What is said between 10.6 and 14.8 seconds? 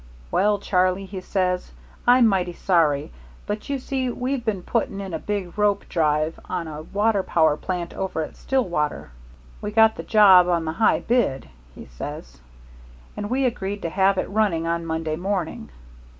the high bid,' he says, 'and we agreed to have it running